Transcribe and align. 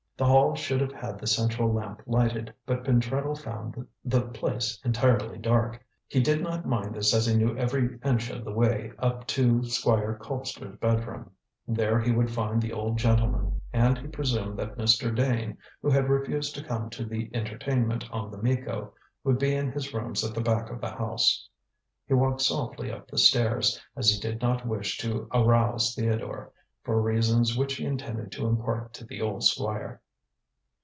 The 0.17 0.27
hall 0.27 0.53
should 0.53 0.81
have 0.81 0.91
had 0.91 1.17
the 1.17 1.25
central 1.25 1.73
lamp 1.73 2.03
lighted, 2.05 2.53
but 2.67 2.83
Pentreddle 2.83 3.33
found 3.35 3.87
the 4.05 4.21
place 4.21 4.79
entirely 4.85 5.39
dark. 5.39 5.83
He 6.07 6.19
did 6.19 6.43
not 6.43 6.63
mind 6.67 6.93
this, 6.93 7.11
as 7.15 7.25
he 7.25 7.35
knew 7.35 7.57
every 7.57 7.97
inch 8.05 8.29
of 8.29 8.45
the 8.45 8.51
way 8.51 8.91
up 8.99 9.25
to 9.29 9.63
Squire 9.63 10.19
Colpster's 10.21 10.77
bedroom. 10.77 11.31
There 11.67 11.99
he 11.99 12.11
would 12.11 12.29
find 12.29 12.61
the 12.61 12.71
old 12.71 12.99
gentleman, 12.99 13.61
and 13.73 13.97
he 13.97 14.05
presumed 14.05 14.59
that 14.59 14.77
Mr. 14.77 15.15
Dane 15.15 15.57
who 15.81 15.89
had 15.89 16.07
refused 16.07 16.53
to 16.53 16.63
come 16.63 16.91
to 16.91 17.03
the 17.03 17.31
entertainment 17.33 18.07
on 18.11 18.29
The 18.29 18.37
Miko 18.37 18.93
would 19.23 19.39
be 19.39 19.55
in 19.55 19.71
his 19.71 19.91
rooms 19.91 20.23
at 20.23 20.35
the 20.35 20.41
back 20.41 20.69
of 20.69 20.79
the 20.81 20.91
house. 20.91 21.49
He 22.05 22.13
walked 22.13 22.41
softly 22.41 22.91
up 22.91 23.07
the 23.09 23.17
stairs, 23.17 23.81
as 23.95 24.11
he 24.11 24.19
did 24.19 24.39
not 24.39 24.67
wish 24.67 24.99
to 24.99 25.27
arouse 25.33 25.95
Theodore, 25.95 26.51
for 26.83 27.01
reasons 27.01 27.57
which 27.57 27.77
he 27.77 27.85
intended 27.85 28.31
to 28.33 28.45
impart 28.45 28.93
to 28.93 29.03
the 29.03 29.19
old 29.23 29.43
Squire. 29.45 29.99